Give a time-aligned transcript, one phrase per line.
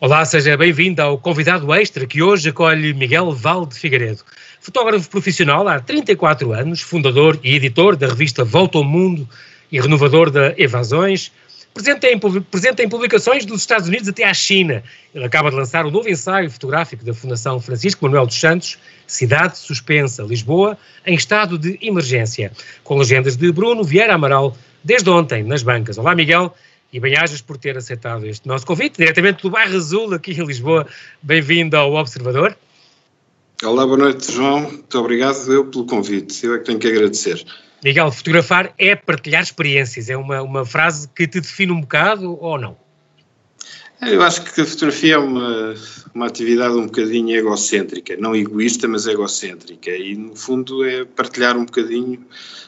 [0.00, 4.22] Olá, seja bem-vindo ao convidado extra que hoje acolhe Miguel Valde Figueiredo.
[4.60, 9.28] Fotógrafo profissional há 34 anos, fundador e editor da revista Volta ao Mundo
[9.72, 11.32] e renovador da Evasões,
[11.74, 14.84] presente em, presente em publicações dos Estados Unidos até à China.
[15.12, 19.58] Ele acaba de lançar o novo ensaio fotográfico da Fundação Francisco Manuel dos Santos, Cidade
[19.58, 22.52] Suspensa, Lisboa, em estado de emergência,
[22.84, 25.98] com legendas de Bruno Vieira Amaral, desde ontem, nas bancas.
[25.98, 26.54] Olá, Miguel
[26.92, 30.86] e bem-ajas por ter aceitado este nosso convite, diretamente do bairro Azul, aqui em Lisboa.
[31.22, 32.56] Bem-vindo ao Observador.
[33.62, 34.60] Olá, boa noite, João.
[34.60, 36.46] Muito obrigado eu pelo convite.
[36.46, 37.44] Eu é que tenho que agradecer.
[37.84, 40.08] Miguel, fotografar é partilhar experiências.
[40.08, 42.76] É uma, uma frase que te define um bocado ou não?
[44.00, 45.74] Eu acho que a fotografia é uma,
[46.14, 49.90] uma atividade um bocadinho egocêntrica, não egoísta, mas egocêntrica.
[49.90, 52.24] E, no fundo, é partilhar um bocadinho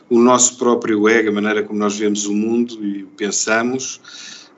[0.09, 4.01] o nosso próprio ego, a maneira como nós vemos o mundo e pensamos.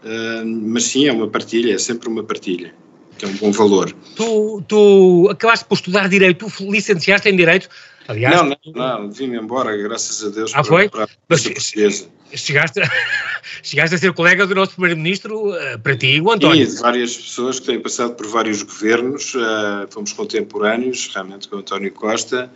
[0.03, 2.75] Uh, mas sim, é uma partilha, é sempre uma partilha,
[3.19, 3.95] que é um bom valor.
[4.17, 7.69] Tu, tu acabaste por estudar Direito, tu licenciaste em Direito,
[8.09, 8.35] aliás...
[8.35, 10.89] Não, não, não vim-me embora, graças a Deus, ah, para, foi?
[10.89, 12.81] para, para Mas, chegaste,
[13.63, 16.67] chegaste a ser colega do nosso Primeiro-Ministro, uh, para ti, o António.
[16.67, 21.59] De várias pessoas que têm passado por vários governos, uh, fomos contemporâneos, realmente com o
[21.61, 22.51] António Costa,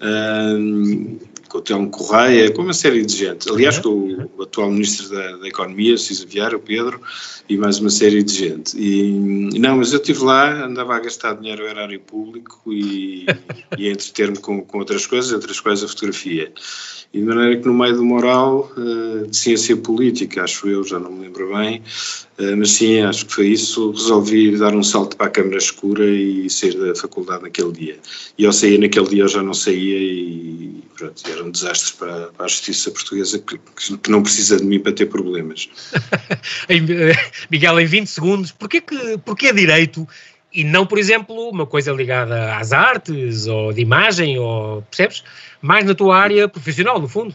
[0.00, 1.18] uh,
[1.48, 3.50] com o Telmo Correia, com uma série de gente.
[3.50, 7.00] Aliás, com o, o atual Ministro da, da Economia, Cisa Vieira, o Pedro,
[7.48, 8.78] e mais uma série de gente.
[8.78, 13.26] E, não, mas eu estive lá, andava a gastar dinheiro ao erário público e,
[13.78, 16.52] e a entreter-me com, com outras coisas, entre as quais a fotografia.
[17.12, 20.98] E de maneira que no meio do moral, uh, de ciência política, acho eu, já
[20.98, 21.82] não me lembro bem,
[22.38, 26.04] uh, mas sim, acho que foi isso, resolvi dar um salto para a câmara escura
[26.04, 27.98] e sair da faculdade naquele dia.
[28.36, 32.26] E ao sair naquele dia eu já não saía e pronto, era um desastre para,
[32.28, 33.58] para a justiça portuguesa que,
[33.96, 35.68] que, não precisa de mim para ter problemas.
[36.68, 37.12] Eh,
[37.50, 40.06] Miguel, em 20 segundos, porquê, que, porquê direito
[40.52, 45.22] e não, por exemplo, uma coisa ligada às artes ou de imagem, ou percebes?
[45.60, 47.34] Mais na tua área profissional, no fundo.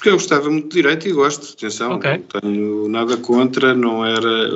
[0.00, 2.12] Porque eu gostava muito de direito e gosto, atenção, okay.
[2.12, 4.48] não tenho nada contra, não era.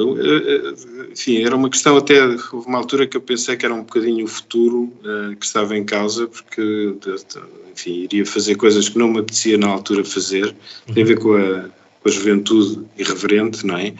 [1.13, 2.25] Enfim, era uma questão até.
[2.51, 5.77] Houve uma altura que eu pensei que era um bocadinho o futuro uh, que estava
[5.77, 6.95] em causa, porque,
[7.71, 10.57] enfim, iria fazer coisas que não me apetecia na altura fazer,
[10.95, 11.67] tem a ver com a
[12.05, 13.95] com a juventude irreverente, não é?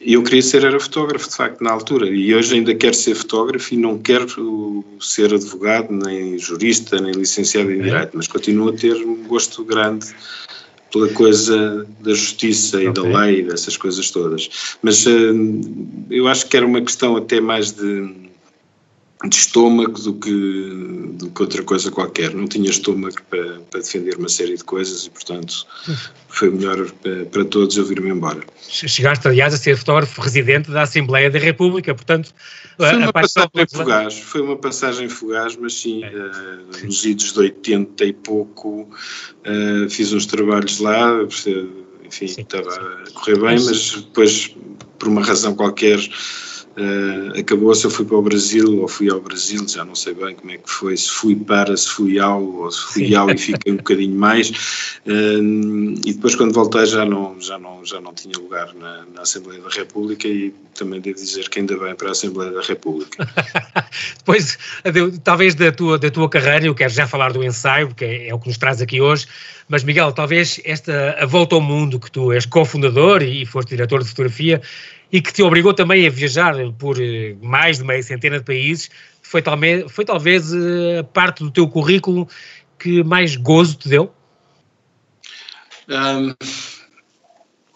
[0.00, 3.14] E eu queria ser era fotógrafo, de facto, na altura, e hoje ainda quero ser
[3.14, 8.72] fotógrafo e não quero ser advogado, nem jurista, nem licenciado em Direito, mas continuo a
[8.72, 10.06] ter um gosto grande
[10.92, 13.10] pela coisa da justiça e okay.
[13.10, 14.76] da lei, dessas coisas todas.
[14.82, 15.10] Mas uh,
[16.10, 18.23] eu acho que era uma questão até mais de
[19.22, 22.34] de estômago do que, do que outra coisa qualquer.
[22.34, 25.66] Não tinha estômago para, para defender uma série de coisas e, portanto,
[26.28, 28.40] foi melhor para, para todos eu vir-me embora.
[28.68, 32.34] Chegaste, aliás, a ser fotógrafo residente da Assembleia da República, portanto...
[32.76, 36.08] Foi uma passagem fugaz, foi uma passagem fugaz, mas sim, é.
[36.08, 41.70] uh, nos idos de 80 e pouco, uh, fiz uns trabalhos lá, enfim,
[42.10, 42.80] sim, estava sim.
[42.80, 44.54] a correr bem, mas depois,
[44.98, 46.00] por uma razão qualquer
[46.76, 50.34] Uh, Acabou-se, eu fui para o Brasil, ou fui ao Brasil, já não sei bem
[50.34, 53.14] como é que foi, se fui para, se fui ao, ou se fui Sim.
[53.14, 54.50] ao e fiquei um bocadinho mais.
[55.06, 59.22] Uh, e depois, quando voltei, já não, já não, já não tinha lugar na, na,
[59.22, 63.28] Assembleia da República e também devo dizer que ainda bem para a Assembleia da República.
[64.18, 64.58] depois,
[65.22, 68.34] talvez da tua, da tua carreira, eu quero já falar do ensaio, que é, é
[68.34, 69.26] o que nos traz aqui hoje,
[69.68, 74.02] mas Miguel, talvez esta a volta ao mundo que tu és cofundador e foste diretor
[74.02, 74.60] de fotografia
[75.12, 78.90] e que te obrigou também a viajar por eh, mais de meia centena de países,
[79.22, 82.28] foi, talvez, foi talvez eh, a parte do teu currículo
[82.78, 84.12] que mais gozo te deu?
[85.88, 86.34] Um,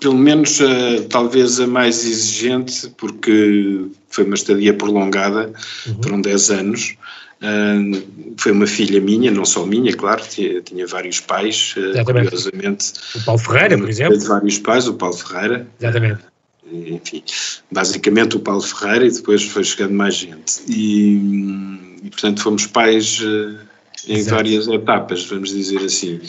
[0.00, 5.53] pelo menos uh, talvez a mais exigente, porque foi uma estadia prolongada,
[5.87, 6.03] uhum.
[6.03, 6.97] foram 10 anos.
[7.41, 12.93] Uh, foi uma filha minha, não só minha, claro, tinha, tinha vários pais, uh, curiosamente.
[13.17, 14.20] O Paulo Ferreira, por exemplo.
[14.20, 15.67] vários pais, o Paulo Ferreira.
[15.81, 16.38] Exatamente
[16.73, 17.23] enfim,
[17.70, 20.62] basicamente o Paulo Ferreira e depois foi chegando mais gente.
[20.69, 23.59] E, e portanto fomos pais uh,
[24.06, 24.37] em Exato.
[24.37, 26.20] várias etapas, vamos dizer assim.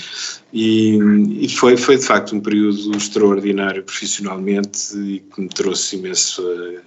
[0.51, 0.97] E,
[1.41, 6.79] e, foi, foi de facto um período extraordinário profissionalmente e que me trouxe imenso uh,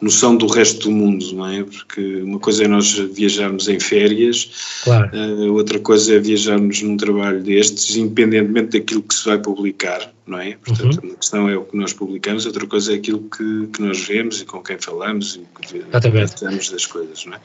[0.00, 1.62] noção do resto do mundo, não é?
[1.62, 5.10] Porque uma coisa é nós viajarmos em férias, claro.
[5.16, 10.38] uh, outra coisa é viajarmos num trabalho destes, independentemente daquilo que se vai publicar, não
[10.38, 10.56] é?
[10.64, 11.10] Portanto, uhum.
[11.10, 14.40] uma questão é o que nós publicamos, outra coisa é aquilo que, que nós vemos
[14.40, 17.40] e com quem falamos e que tratamos das coisas, não é?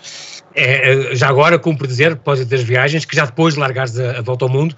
[0.56, 1.16] é?
[1.16, 4.46] Já agora, cumpre dizer, depois das viagens, que já depois de largares a, a volta
[4.46, 4.76] ao mundo,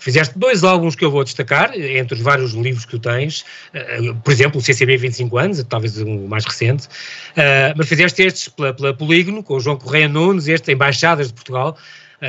[0.00, 3.44] Fizeste dois álbuns que eu vou destacar, entre os vários livros que tu tens,
[3.74, 8.48] uh, por exemplo, o CCB 25 anos, talvez o mais recente, uh, mas fizeste estes
[8.48, 11.76] pela, pela Polígono, com o João Correia Nunes, este Embaixadas de Portugal,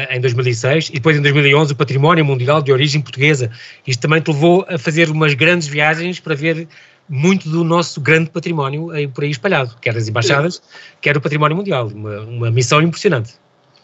[0.10, 3.52] em 2006, e depois em 2011 o Património Mundial de Origem Portuguesa.
[3.86, 6.66] Isto também te levou a fazer umas grandes viagens para ver
[7.10, 10.62] muito do nosso grande património por aí espalhado, quer as embaixadas,
[11.02, 13.34] quer o património mundial, uma, uma missão impressionante.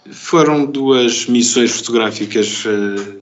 [0.09, 3.21] Foram duas missões fotográficas uh,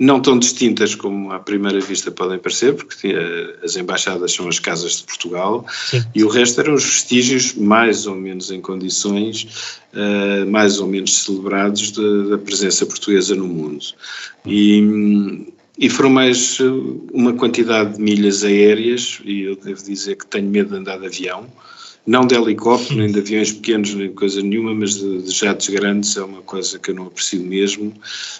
[0.00, 3.14] não tão distintas como à primeira vista podem parecer, porque
[3.62, 6.02] as embaixadas são as casas de Portugal Sim.
[6.14, 11.22] e o resto eram os vestígios mais ou menos em condições, uh, mais ou menos
[11.22, 13.84] celebrados da presença portuguesa no mundo.
[14.46, 15.46] E,
[15.78, 16.64] e foram mais eh,
[17.12, 21.06] uma quantidade de milhas aéreas, e eu devo dizer que tenho medo de andar de
[21.06, 21.46] avião,
[22.06, 26.16] não de helicóptero, nem de aviões pequenos, nem coisa nenhuma, mas de, de jatos grandes
[26.16, 27.92] é uma coisa que eu não aprecio mesmo.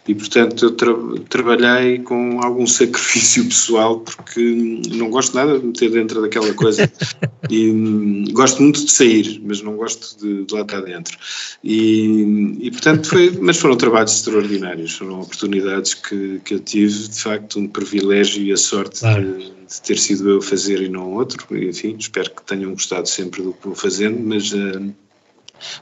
[0.08, 0.94] E, portanto, eu tra
[1.28, 6.90] trabalhei com algum sacrifício pessoal, porque não gosto nada de meter dentro daquela coisa.
[7.50, 11.16] e hum, gosto muito de sair, mas não gosto de, de lá estar dentro.
[11.62, 17.20] E, e, portanto, foi, mas foram trabalhos extraordinários, foram oportunidades que, que eu tive, de
[17.20, 19.38] facto, um privilégio e a sorte claro.
[19.38, 21.46] de de ter sido eu a fazer e não outro.
[21.56, 24.93] Enfim, espero que tenham gostado sempre do que vou fazendo, mas uh,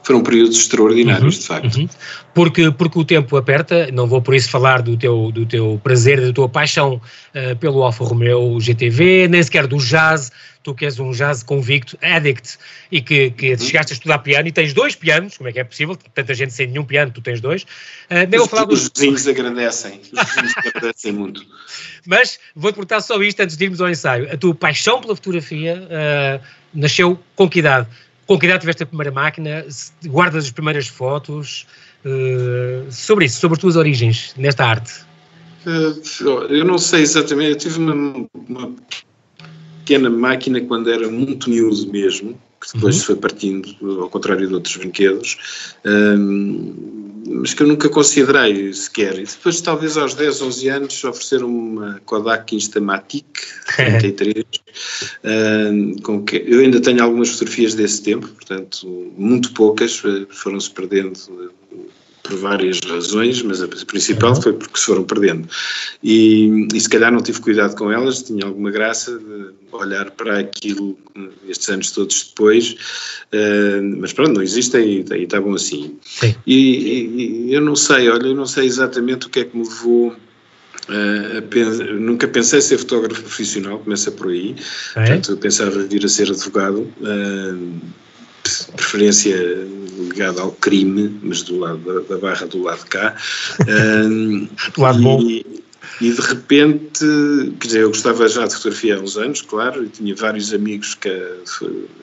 [0.03, 1.75] foram períodos extraordinários, uhum, de facto.
[1.77, 1.89] Uhum.
[2.33, 6.21] Porque, porque o tempo aperta, não vou por isso falar do teu, do teu prazer,
[6.21, 10.31] da tua paixão uh, pelo Alfa Romeo GTV, nem sequer do jazz,
[10.63, 12.57] tu que és um jazz convicto, addict,
[12.91, 13.57] e que, que uhum.
[13.57, 15.97] chegaste a estudar piano e tens dois pianos, como é que é possível?
[16.13, 17.63] Tanta gente sem nenhum piano, tu tens dois.
[17.63, 18.83] Uh, os, vou falar dos...
[18.83, 21.45] os vizinhos agradecem, os vizinhos agradecem muito.
[22.05, 24.31] Mas vou-te perguntar só isto antes de irmos ao ensaio.
[24.31, 26.43] A tua paixão pela fotografia uh,
[26.73, 27.87] nasceu com que idade?
[28.29, 29.65] Com que idade tiveste a primeira máquina?
[30.05, 31.65] Guardas as primeiras fotos?
[32.05, 34.93] Uh, sobre isso, sobre as tuas origens nesta arte.
[36.47, 38.75] eu não sei exatamente, eu tive uma, uma
[39.79, 43.05] pequena máquina quando era muito miúdo mesmo, que depois uhum.
[43.05, 49.19] foi partindo, ao contrário de outros brinquedos, um, mas que eu nunca considerei sequer.
[49.19, 53.25] E depois, talvez aos 10, 11 anos, ofereceram uma Kodak Instamatic
[53.99, 54.45] 33,
[55.23, 60.71] um, com que eu ainda tenho algumas fotografias desse tempo, portanto, muito poucas, eh, foram-se
[60.71, 61.13] perdendo
[62.29, 65.49] por várias razões, mas a principal foi porque se foram perdendo.
[66.03, 70.39] E, e, se calhar não tive cuidado com elas, tinha alguma graça de olhar para
[70.39, 70.97] aquilo
[71.47, 72.75] estes anos todos depois,
[73.33, 75.97] uh, mas pronto, não existem e, e está bom assim.
[76.45, 79.67] E, e, eu não sei, olha, eu não sei exatamente o que é que me
[79.67, 80.15] levou.
[80.87, 84.55] Uh, nunca pensei ser fotógrafo profissional, começa por aí.
[84.95, 85.05] É?
[85.05, 87.79] Portanto, eu pensava vir a ser advogado, uh,
[88.75, 89.35] preferência
[89.99, 93.15] ligado ao crime, mas do lado da, da barra do lado de cá.
[93.67, 95.59] Um, do lado e, bom.
[96.01, 97.05] E de repente,
[97.59, 100.95] quer dizer, eu gostava já de fotografia há uns anos, claro, e tinha vários amigos
[100.95, 101.09] que,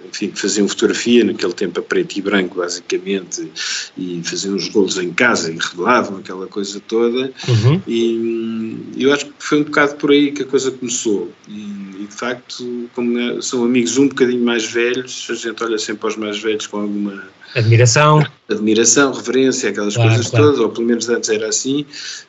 [0.06, 3.50] enfim, que faziam fotografia, naquele tempo a preto e branco, basicamente,
[3.96, 7.32] e faziam os golos em casa e revelavam aquela coisa toda.
[7.48, 7.80] Uhum.
[7.86, 11.32] E eu acho que foi um bocado por aí que a coisa começou.
[11.48, 16.06] E de facto, como é, são amigos um bocadinho mais velhos, a gente olha sempre
[16.06, 17.22] aos mais velhos com alguma
[17.56, 18.22] Admiração.
[18.50, 20.46] Admiração, reverência, aquelas claro, coisas claro.
[20.46, 21.86] todas, ou pelo menos antes era assim,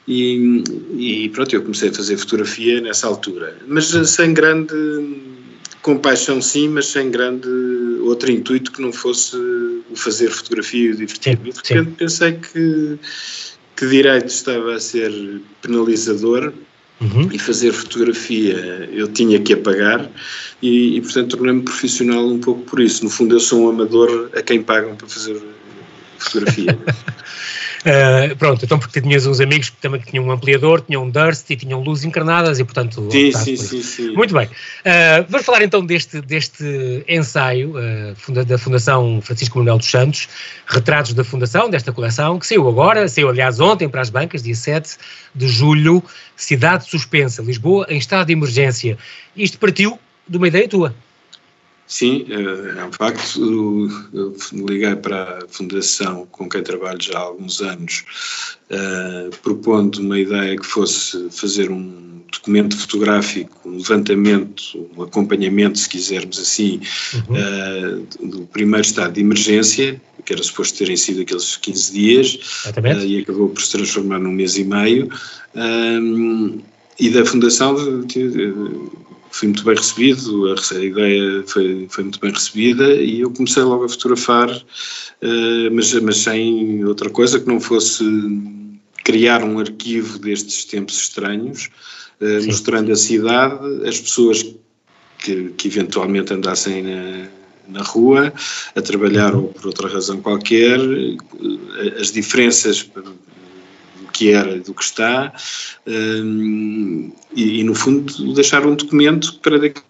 [0.07, 0.63] e,
[0.97, 4.73] e, pronto, eu comecei a fazer fotografia nessa altura, mas sem grande
[5.81, 7.47] compaixão sim, mas sem grande
[8.01, 11.51] outro intuito que não fosse o fazer fotografia e o divertir-me.
[11.51, 12.97] De repente pensei que,
[13.75, 16.53] que direito estava a ser penalizador
[16.99, 17.29] Uhum.
[17.31, 18.55] e fazer fotografia
[18.91, 20.09] eu tinha que apagar
[20.63, 23.03] e, e portanto tornei-me profissional um pouco por isso.
[23.03, 25.39] No fundo eu sou um amador a quem pagam para fazer
[26.17, 26.77] fotografia.
[27.81, 31.49] Uh, pronto, então porque tinhas uns amigos que também tinham um ampliador, tinham um Durst
[31.49, 33.07] e tinham luzes encarnadas e portanto...
[33.11, 34.47] Sim, sim, sim, sim, Muito bem.
[34.47, 40.27] Uh, vamos falar então deste, deste ensaio uh, da Fundação Francisco Manuel dos Santos,
[40.65, 44.55] retratos da Fundação, desta coleção, que saiu agora, saiu aliás ontem para as bancas, dia
[44.55, 44.97] 7
[45.35, 46.03] de julho,
[46.35, 48.97] Cidade Suspensa, Lisboa, em estado de emergência.
[49.35, 50.95] Isto partiu de uma ideia tua.
[51.87, 54.01] Sim, é, é um facto.
[54.13, 58.03] Eu liguei para a Fundação com quem trabalho já há alguns anos,
[58.69, 65.87] uh, propondo uma ideia que fosse fazer um documento fotográfico, um levantamento, um acompanhamento, se
[65.87, 66.81] quisermos assim,
[67.13, 68.01] uhum.
[68.19, 73.05] uh, do primeiro estado de emergência, que era suposto terem sido aqueles 15 dias, uh,
[73.05, 75.09] e acabou por se transformar num mês e meio
[76.99, 77.75] e da Fundação
[79.37, 83.85] fui muito bem recebido, a, ideia foi, foi muito bem recebida e eu comecei logo
[83.85, 88.03] a fotografar, uh, mas, mas sem outra coisa que não fosse
[89.03, 91.69] criar um arquivo destes tempos estranhos,
[92.19, 94.43] uh, mostrando a cidade, as pessoas
[95.19, 97.27] que, que eventualmente andassem na,
[97.67, 98.33] na rua
[98.75, 102.89] a trabalhar ou por outra razão qualquer, eh, as diferenças
[104.13, 105.33] que era do que está,
[105.85, 109.81] um, e, e, no fundo deixar um documento para daqui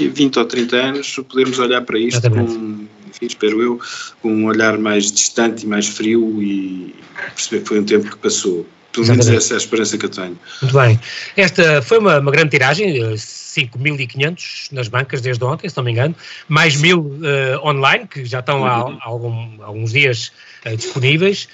[0.00, 3.80] a 20 ou 30 anos podermos olhar para isto com, enfim, espero eu,
[4.22, 6.94] com um olhar mais distante e mais frio e
[7.34, 8.66] perceber que foi um tempo que passou.
[8.92, 10.38] Pelo menos essa é a esperança que eu tenho.
[10.62, 10.98] Muito bem.
[11.36, 13.16] Esta foi uma, uma grande tiragem,
[13.48, 16.14] 5.500 nas bancas desde ontem, se não me engano,
[16.48, 20.32] mais mil uh, online, que já estão há, há, algum, há alguns dias
[20.66, 21.48] uh, disponíveis.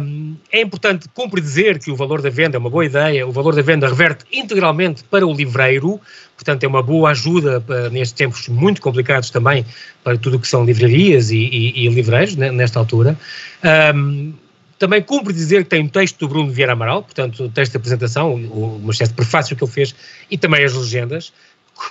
[0.00, 3.32] Um, é importante cumpre dizer que o valor da venda é uma boa ideia, o
[3.32, 6.00] valor da venda reverte integralmente para o livreiro,
[6.36, 9.66] portanto é uma boa ajuda para, nestes tempos muito complicados também
[10.04, 13.18] para tudo o que são livrarias e, e, e livreiros nesta altura.
[13.94, 14.32] Um,
[14.78, 17.78] também cumpre dizer que tem um texto do Bruno Vieira Amaral, portanto, o texto de
[17.78, 19.94] apresentação, uma espécie de prefácio que ele fez,
[20.30, 21.32] e também as legendas.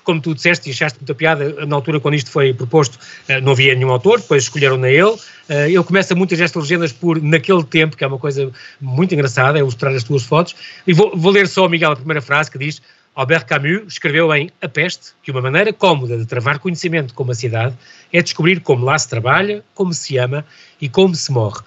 [0.04, 3.51] Como tu disseste e achaste muita piada, na altura quando isto foi proposto, eh, não
[3.51, 5.15] havia nenhum autor, depois escolheram na ele.
[5.48, 8.51] Eh, ele começa muitas destas legendas por naquele tempo, que é uma coisa
[8.82, 10.56] muito engraçada, é mostrar as tuas fotos.
[10.88, 12.82] E vou, vou ler só, Miguel, a primeira frase que diz:
[13.15, 17.36] Albert Camus escreveu em A Peste que uma maneira cómoda de travar conhecimento com uma
[17.36, 17.75] cidade
[18.12, 20.44] é descobrir como lá se trabalha, como se ama
[20.82, 21.62] e como se morre.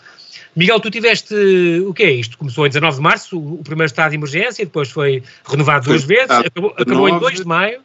[0.56, 1.34] Miguel, tu tiveste,
[1.86, 2.36] o que é isto?
[2.38, 6.04] Começou em 19 de março, o primeiro estado de emergência, depois foi renovado foi duas
[6.04, 7.80] vezes, acabou, acabou em 2 de maio.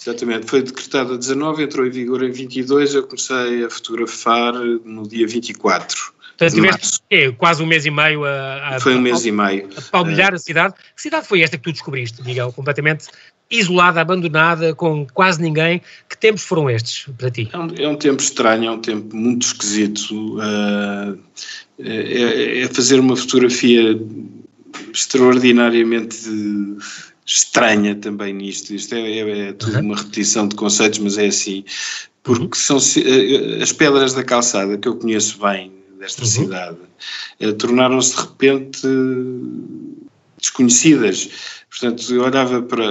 [0.00, 5.06] Exatamente, foi decretado a 19, entrou em vigor em 22, eu comecei a fotografar no
[5.06, 6.14] dia 24.
[6.38, 9.32] Portanto, tiveste é, quase um mês e meio a, a Foi um mês a, e
[9.32, 9.68] meio.
[9.76, 10.36] A palmilhar é.
[10.36, 10.74] a cidade.
[10.94, 12.52] Que cidade foi esta que tu descobriste, Miguel?
[12.52, 13.06] Completamente
[13.50, 15.82] isolada, abandonada, com quase ninguém.
[16.08, 17.50] Que tempos foram estes para ti?
[17.52, 20.38] É um, é um tempo estranho, é um tempo muito esquisito.
[20.38, 21.18] Uh,
[21.80, 24.00] é, é fazer uma fotografia
[24.94, 26.18] extraordinariamente
[27.26, 28.72] estranha também nisto.
[28.72, 31.64] Isto é, é, é tudo uma repetição de conceitos, mas é assim.
[32.22, 32.78] Porque uhum.
[32.78, 36.28] são eh, as pedras da calçada que eu conheço bem desta uhum.
[36.28, 36.78] cidade
[37.40, 38.88] eh, tornaram-se de repente
[40.40, 41.30] desconhecidas.
[41.68, 42.84] Portanto, eu olhava para,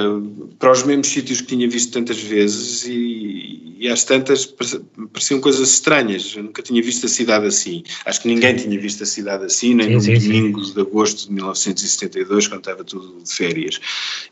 [0.59, 5.69] para os mesmos sítios que tinha visto tantas vezes e, e às tantas pareciam coisas
[5.71, 6.33] estranhas.
[6.35, 7.83] Eu nunca tinha visto a cidade assim.
[8.05, 12.47] Acho que ninguém tinha visto a cidade assim, nem no domingo de agosto de 1972,
[12.47, 13.79] quando estava tudo de férias.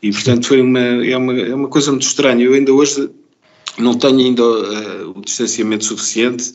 [0.00, 2.44] E, portanto, foi uma, é, uma, é uma coisa muito estranha.
[2.44, 3.10] Eu ainda hoje
[3.78, 6.54] não tenho ainda uh, o distanciamento suficiente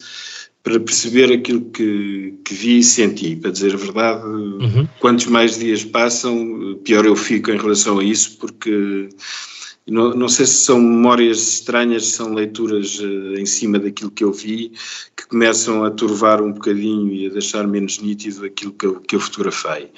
[0.63, 3.35] para perceber aquilo que, que vi e senti.
[3.35, 4.87] Para dizer a verdade, uhum.
[4.99, 9.09] quantos mais dias passam, pior eu fico em relação a isso, porque
[9.87, 14.23] não, não sei se são memórias estranhas, se são leituras uh, em cima daquilo que
[14.23, 14.71] eu vi,
[15.17, 19.15] que começam a turvar um bocadinho e a deixar menos nítido aquilo que eu, que
[19.15, 19.89] eu fotografei.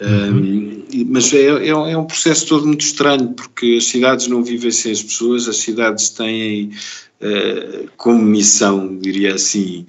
[0.00, 0.84] Uhum.
[0.88, 4.70] Um, mas é, é, é, um processo todo muito estranho, porque as cidades não vivem
[4.70, 6.70] sem as pessoas, as cidades têm
[7.20, 9.86] uh, como missão, diria assim,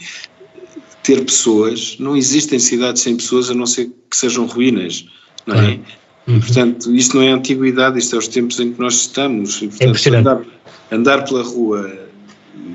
[1.04, 1.98] ter pessoas.
[2.00, 5.06] Não existem cidades sem pessoas a não ser que sejam ruínas,
[5.46, 5.80] não é?
[6.28, 6.40] Uhum.
[6.40, 9.62] Portanto, isto não é antiguidade, isto é os tempos em que nós estamos.
[9.62, 10.42] E, portanto, é andar,
[10.92, 12.06] andar pela rua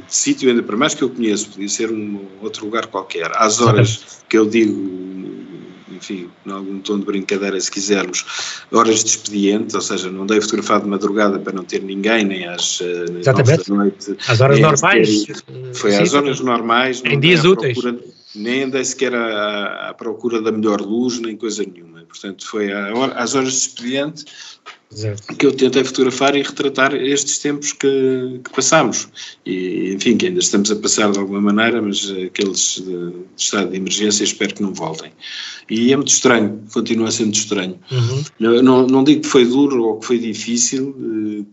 [0.06, 3.60] de sítio, ainda para mais que eu conheço, podia ser um outro lugar qualquer, às
[3.60, 4.72] horas que eu digo,
[6.00, 8.24] enfim, em algum tom de brincadeira, se quisermos,
[8.72, 12.46] horas de expediente, ou seja, não dei fotografar de madrugada para não ter ninguém, nem
[12.46, 13.68] às, eh, Exatamente.
[13.68, 14.16] da noite.
[14.26, 15.24] Às horas normais.
[15.24, 15.36] Ter,
[15.74, 17.02] foi sim, às horas normais.
[17.04, 17.78] Em dias úteis.
[17.78, 18.02] Procura,
[18.34, 22.00] nem andei sequer à, à, procura da melhor luz, nem coisa nenhuma.
[22.02, 24.24] Portanto, foi às horas de expediente
[24.92, 25.36] Exato.
[25.36, 29.08] que eu tentei fotografar e retratar estes tempos que, que passámos.
[29.46, 33.70] E, enfim, que ainda estamos a passar de alguma maneira, mas aqueles de, de estado
[33.70, 35.12] de emergência espero que não voltem.
[35.68, 37.78] E é muito estranho, continua a ser muito estranho.
[37.90, 38.24] Uhum.
[38.40, 40.94] Não, não, não, digo que foi duro ou que foi difícil,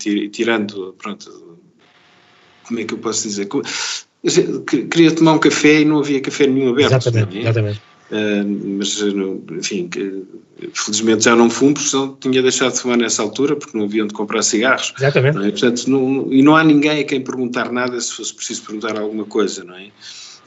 [0.06, 1.60] eh, tirando, pronto,
[2.68, 3.48] como é que eu posso dizer?
[4.90, 6.94] Queria tomar um café e não havia café nenhum aberto.
[6.94, 7.42] Exatamente, é?
[7.42, 7.82] exatamente.
[8.78, 9.02] Mas,
[9.52, 9.90] enfim,
[10.74, 14.04] felizmente já não fumo, porque senão tinha deixado de fumar nessa altura, porque não havia
[14.04, 14.94] onde comprar cigarros.
[14.98, 15.36] Exatamente.
[15.36, 15.52] Não é?
[15.52, 19.26] Portanto, não, e não há ninguém a quem perguntar nada se fosse preciso perguntar alguma
[19.26, 19.92] coisa, não é?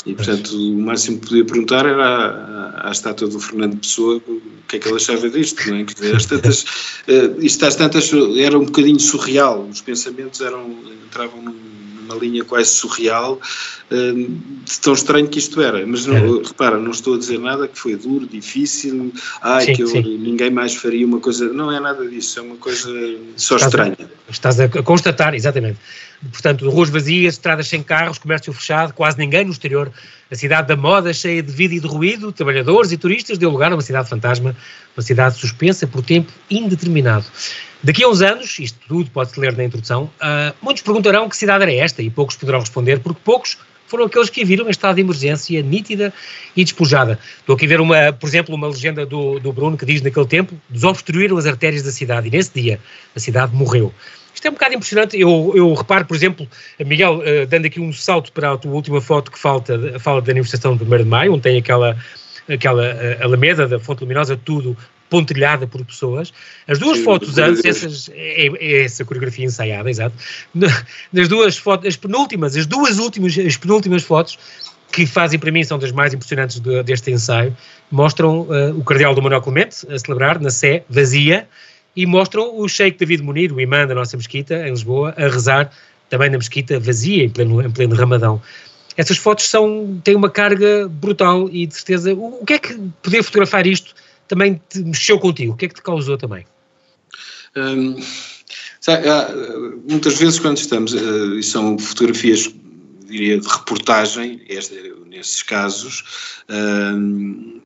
[0.06, 4.40] E, portanto, o máximo que podia perguntar era à, à, estátua do Fernando Pessoa o
[4.66, 5.84] que é que ele achava disto, não é?
[5.84, 10.70] Quer dizer, as tantas, uh, isto às tantas era um bocadinho surreal, os pensamentos eram,
[11.06, 11.79] entravam num
[12.10, 13.40] uma linha quase surreal
[13.90, 15.84] de tão estranho que isto era.
[15.86, 16.42] Mas não, é.
[16.46, 19.12] repara, não estou a dizer nada que foi duro, difícil,
[19.42, 21.52] ai, sim, que eu, ninguém mais faria uma coisa.
[21.52, 22.88] Não é nada disso, é uma coisa
[23.36, 23.96] só estás estranha.
[24.00, 25.78] A, estás a constatar, exatamente.
[26.30, 29.90] Portanto, ruas vazias, estradas sem carros, comércio fechado, quase ninguém no exterior.
[30.30, 33.72] A cidade da moda cheia de vida e de ruído, trabalhadores e turistas, deu lugar
[33.72, 34.54] a uma cidade fantasma,
[34.96, 37.24] uma cidade suspensa por tempo indeterminado.
[37.82, 41.62] Daqui a uns anos, isto tudo pode-se ler na introdução, uh, muitos perguntarão que cidade
[41.62, 43.56] era esta e poucos poderão responder, porque poucos
[43.86, 46.12] foram aqueles que a viram em estado de emergência nítida
[46.54, 47.18] e despojada.
[47.38, 50.26] Estou aqui a ver, uma, por exemplo, uma legenda do, do Bruno que diz naquele
[50.26, 52.78] tempo, desobstruíram as artérias da cidade e nesse dia
[53.16, 53.92] a cidade morreu.
[54.34, 55.18] Isto é um bocado impressionante.
[55.18, 56.46] Eu, eu reparo, por exemplo,
[56.78, 60.34] Miguel, uh, dando aqui um salto para a tua última foto que falta, fala da
[60.34, 61.96] manifestação do 1 de Maio, onde tem aquela,
[62.46, 64.76] aquela uh, alameda da Fonte Luminosa, tudo
[65.10, 66.32] pontilhada por pessoas.
[66.66, 70.14] As duas Sim, fotos antes, essas, é, é, essa coreografia ensaiada, exato.
[71.12, 74.38] Nas duas fotos, as penúltimas, as duas últimas, as penúltimas fotos,
[74.92, 77.56] que fazem para mim são das mais impressionantes de, deste ensaio,
[77.90, 81.46] mostram uh, o cardeal do Manuel Clemente a celebrar na Sé, vazia,
[81.94, 85.70] e mostram o Sheikh David Munir, o imã da nossa mesquita, em Lisboa, a rezar
[86.08, 88.40] também na mesquita vazia, em pleno, em pleno Ramadão.
[88.96, 92.14] Essas fotos são, têm uma carga brutal e de certeza.
[92.14, 93.94] O, o que é que poder fotografar isto
[94.30, 95.52] também te mexeu contigo?
[95.54, 96.46] O que é que te causou também?
[97.56, 98.00] Hum,
[98.80, 99.28] sabe, há,
[99.88, 102.48] muitas vezes quando estamos, uh, e são fotografias,
[103.06, 106.04] diria, de reportagem, este, nesses casos,
[106.48, 107.60] uh,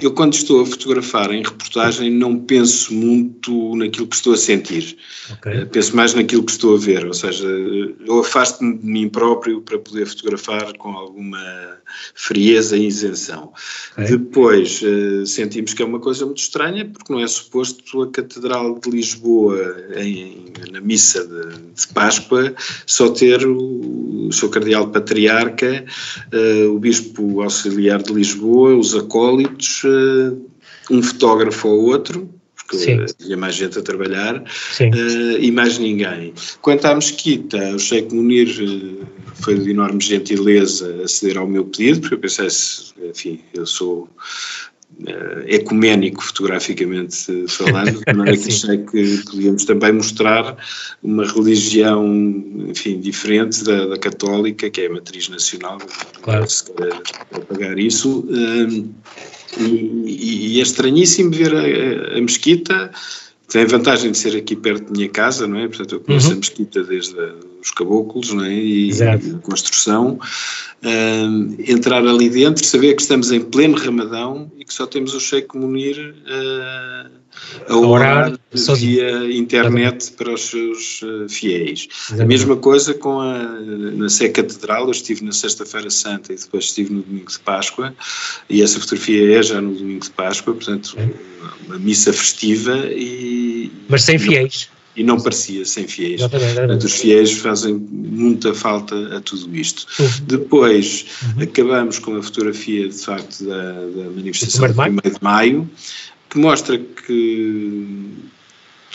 [0.00, 4.98] eu, quando estou a fotografar em reportagem, não penso muito naquilo que estou a sentir.
[5.38, 5.62] Okay.
[5.62, 7.06] Uh, penso mais naquilo que estou a ver.
[7.06, 11.38] Ou seja, eu afasto-me de mim próprio para poder fotografar com alguma
[12.14, 13.52] frieza e isenção.
[13.92, 14.18] Okay.
[14.18, 18.78] Depois, uh, sentimos que é uma coisa muito estranha, porque não é suposto a Catedral
[18.78, 22.54] de Lisboa, em, na missa de, de Páscoa,
[22.86, 25.84] só ter o, o seu cardeal patriarca,
[26.70, 29.85] o bispo auxiliar de Lisboa, os acólitos
[30.90, 33.04] um fotógrafo ou outro, porque Sim.
[33.20, 36.34] havia mais gente a trabalhar, uh, e mais ninguém.
[36.60, 42.00] Quanto à Mesquita, o Sheikh Munir uh, foi de enorme gentileza aceder ao meu pedido,
[42.00, 42.48] porque eu pensei,
[43.08, 44.08] enfim, eu sou
[45.46, 50.56] ecuménico fotograficamente falando, de maneira que achei que podíamos também mostrar
[51.02, 52.06] uma religião,
[52.68, 55.78] enfim, diferente da, da católica, que é a matriz nacional,
[56.22, 56.48] claro.
[56.48, 56.92] se quer
[57.32, 58.20] apagar isso.
[58.20, 58.88] Uh,
[59.58, 62.90] e, e, é estranhíssimo ver a, a, mesquita,
[63.48, 65.68] tem a vantagem de ser aqui perto da minha casa, não é?
[65.68, 66.34] Portanto, eu conheço uhum.
[66.34, 67.16] a mesquita desde
[67.66, 68.52] os caboclos, não é?
[68.52, 70.18] E, e a construção.
[70.84, 75.20] Uh, entrar ali dentro, saber que estamos em pleno Ramadão e que só temos o
[75.20, 77.10] Sheikh Munir uh,
[77.68, 78.38] a orar
[78.76, 81.88] via internet para os seus uh, fiéis.
[81.90, 82.22] Exatamente.
[82.22, 86.66] A mesma coisa com a, na Sé Catedral, eu estive na Sexta-feira Santa e depois
[86.66, 87.94] estive no Domingo de Páscoa,
[88.48, 91.08] e essa fotografia é já no Domingo de Páscoa, portanto, é.
[91.66, 93.72] uma missa festiva e...
[93.88, 94.68] Mas sem fiéis.
[94.96, 96.20] E não parecia sem fiéis.
[96.84, 99.86] Os fiéis fazem muita falta a tudo isto.
[100.00, 100.08] Uhum.
[100.26, 101.42] Depois uhum.
[101.42, 105.70] acabamos com a fotografia, de facto, da, da manifestação de 1 de maio,
[106.30, 107.86] que mostra que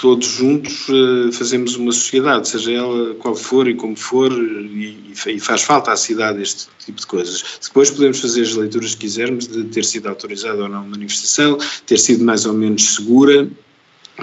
[0.02, 5.40] todos juntos uh, fazemos uma sociedade, seja ela qual for e como for, e, e,
[5.40, 7.44] faz falta à cidade este tipo de coisas.
[7.62, 11.58] Depois podemos fazer as leituras que quisermos de ter sido autorizada ou não a manifestação,
[11.86, 13.48] ter sido mais ou menos segura,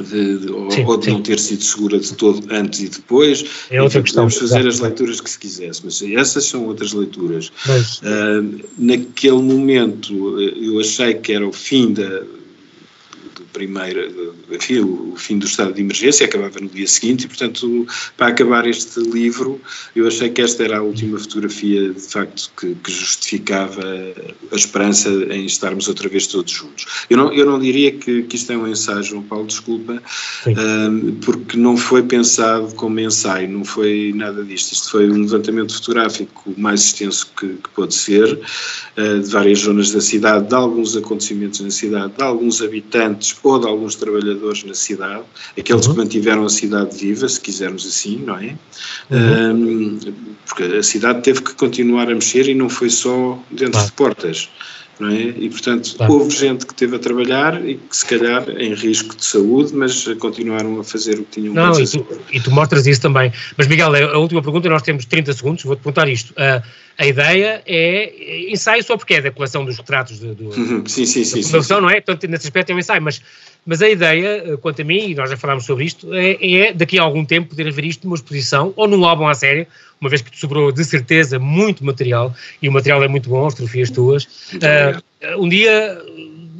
[0.03, 0.39] de,
[0.75, 1.11] sim, ou, de sim.
[1.13, 3.45] não ter sido segura de todo antes e depois.
[3.71, 4.25] É outra questão.
[4.25, 4.75] Podemos fazer exatamente.
[4.75, 7.53] as leituras que se quisesse, mas essas são outras leituras.
[7.67, 7.99] Mas...
[7.99, 12.23] Uh, naquele momento eu achei que era o fim da
[13.53, 18.29] primeiro, enfim, o fim do estado de emergência, acabava no dia seguinte, e portanto, para
[18.29, 19.61] acabar este livro,
[19.95, 23.83] eu achei que esta era a última fotografia, de facto, que, que justificava
[24.53, 26.87] a esperança em estarmos outra vez todos juntos.
[27.09, 30.03] Eu não, eu não diria que, que isto é um ensaio, João Paulo, desculpa,
[30.47, 34.73] um, porque não foi pensado como ensaio, não foi nada disto.
[34.73, 39.91] Isto foi um levantamento fotográfico mais extenso que, que pode ser, uh, de várias zonas
[39.91, 44.75] da cidade, de alguns acontecimentos na cidade, de alguns habitantes ou de alguns trabalhadores na
[44.75, 45.25] cidade,
[45.59, 45.95] aqueles uhum.
[45.95, 48.57] que mantiveram a cidade viva, se quisermos assim, não é?
[49.11, 49.53] Uhum.
[49.53, 49.99] Um,
[50.47, 54.49] porque a cidade teve que continuar a mexer e não foi só dentro de portas.
[54.99, 55.15] não É?
[55.15, 59.25] E, portanto, houve gente que teve a trabalhar e que, se calhar, em risco de
[59.25, 63.01] saúde, mas continuaram a fazer o que tinham Não, e tu, e tu, mostras isso
[63.01, 63.33] também.
[63.57, 66.31] Mas, Miguel, a última pergunta, nós temos 30 segundos, vou-te perguntar isto.
[66.33, 66.63] Uh,
[66.99, 71.07] a ideia é ensaio só porque é da coleção dos retratos de, do, uhum, sim,
[71.07, 72.01] sim, da sim, fundação, sim, não é?
[72.01, 73.23] Portanto, nesse aspecto é um ensaio, mas
[73.65, 76.99] Mas a ideia, quanto a mim, e nós já falámos sobre isto, é, é daqui
[76.99, 79.67] a algum tempo poder ver isto numa exposição ou num álbum à série,
[80.01, 83.47] uma vez que te sobrou de certeza muito material, e o material é muito bom,
[83.47, 84.25] as fotografias tuas.
[84.55, 85.03] Uh,
[85.39, 86.01] um dia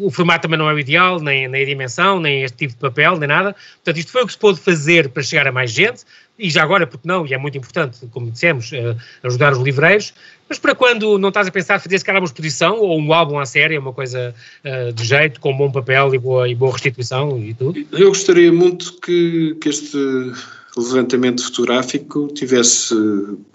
[0.01, 2.79] o formato também não é o ideal, nem, nem a dimensão, nem este tipo de
[2.79, 3.57] papel, nem nada.
[3.77, 6.03] Portanto, isto foi o que se pôde fazer para chegar a mais gente,
[6.39, 10.15] e já agora, porque não, e é muito importante, como dissemos, uh, ajudar os livreiros,
[10.49, 13.39] mas para quando não estás a pensar fazer se calhar uma exposição ou um álbum
[13.39, 17.39] à série, uma coisa uh, de jeito, com bom papel e boa, e boa restituição
[17.39, 17.85] e tudo?
[17.93, 19.99] Eu gostaria muito que, que este
[20.77, 22.95] levantamento fotográfico tivesse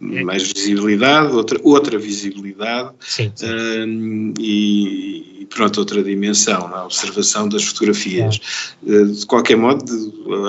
[0.02, 0.24] é.
[0.24, 3.48] mais visibilidade, outra, outra visibilidade sim, sim.
[3.48, 8.41] Um, e, e, pronto, outra dimensão na observação das fotografias.
[8.86, 9.04] É.
[9.06, 9.86] De qualquer modo,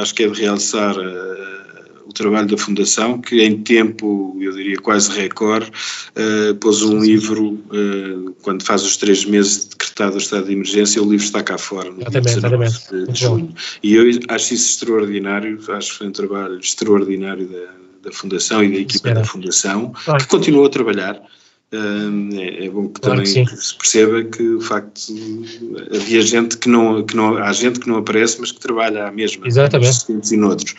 [0.00, 0.96] acho que é de realçar
[2.06, 7.52] o trabalho da Fundação, que em tempo, eu diria quase recorde, uh, pôs um livro,
[7.70, 11.58] uh, quando faz os três meses decretado o estado de emergência, o livro está cá
[11.58, 13.12] fora, no exatamente, exatamente.
[13.12, 13.54] de junho.
[13.82, 18.70] E eu acho isso extraordinário, acho que foi um trabalho extraordinário da, da Fundação e
[18.70, 21.20] da equipa da Fundação, que continuou a trabalhar.
[21.74, 25.00] É, é, bom que claro também que se perceba que o facto
[25.92, 29.10] havia gente que não, que não há gente que não aparece mas que trabalha à
[29.10, 30.06] mesma Exatamente.
[30.30, 30.74] e noutros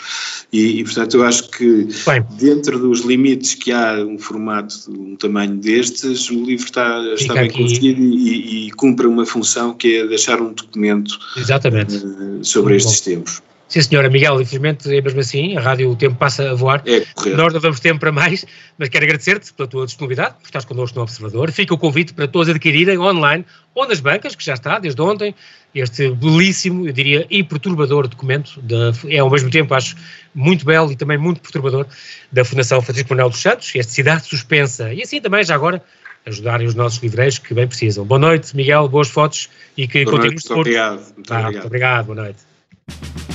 [0.54, 2.26] e, e portanto eu acho que Bem.
[2.40, 7.52] dentro dos limites que há um formato um tamanho destes o livro está, está bem
[7.52, 11.98] conseguido e, e, cumpre uma função que é deixar um documento Exatamente.
[11.98, 13.16] Uh, sobre Muito estes bom.
[13.16, 16.84] tempos Sim, senhora Miguel, infelizmente é mesmo assim, a rádio o tempo passa a voar.
[16.86, 17.04] É
[17.36, 18.46] Nós não damos tempo para mais,
[18.78, 21.52] mas quero agradecer-te pela tua disponibilidade, por estás connosco no Observador.
[21.52, 25.34] Fica o convite para todos adquirirem online ou nas bancas, que já está desde ontem,
[25.74, 28.76] este belíssimo, eu diria, e perturbador documento, de,
[29.14, 29.96] é ao mesmo tempo, acho,
[30.34, 31.88] muito belo e também muito perturbador,
[32.32, 34.94] da Fundação Francisco Manuel dos Santos, este Cidade Suspensa.
[34.94, 35.84] E assim também, já agora,
[36.26, 38.06] ajudarem os nossos livreiros que bem precisam.
[38.06, 40.44] Boa noite, Miguel, boas fotos e que continues.
[40.46, 41.14] Muito obrigado.
[41.16, 41.52] Muito, ah, obrigado.
[41.52, 42.06] muito obrigado.
[42.06, 43.35] Boa noite.